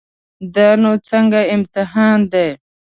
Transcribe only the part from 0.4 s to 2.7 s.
دا نو څنګه امتحان دی.